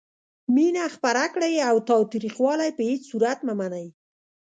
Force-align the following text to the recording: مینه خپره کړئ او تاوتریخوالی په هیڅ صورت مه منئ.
مینه 0.53 0.85
خپره 0.95 1.23
کړئ 1.33 1.53
او 1.69 1.75
تاوتریخوالی 1.89 2.69
په 2.77 2.81
هیڅ 2.89 3.01
صورت 3.11 3.39
مه 3.47 3.53
منئ. 3.59 3.87